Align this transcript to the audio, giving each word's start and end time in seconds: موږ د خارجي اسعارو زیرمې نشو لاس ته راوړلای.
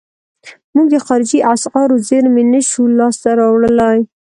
موږ 0.75 0.87
د 0.91 0.95
خارجي 1.05 1.39
اسعارو 1.53 1.95
زیرمې 2.07 2.43
نشو 2.51 2.83
لاس 2.97 3.15
ته 3.23 3.29
راوړلای. 3.39 3.97